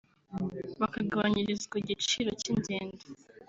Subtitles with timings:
[0.81, 3.05] bakagabanyirizwa igiciro cy’ingendo